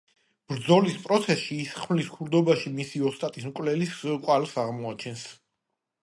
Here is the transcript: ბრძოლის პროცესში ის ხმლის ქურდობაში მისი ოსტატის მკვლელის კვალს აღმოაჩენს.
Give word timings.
ბრძოლის 0.51 0.93
პროცესში 1.01 1.57
ის 1.65 1.73
ხმლის 1.81 2.07
ქურდობაში 2.13 2.71
მისი 2.79 3.01
ოსტატის 3.09 3.45
მკვლელის 3.49 3.93
კვალს 4.25 4.55
აღმოაჩენს. 4.63 5.27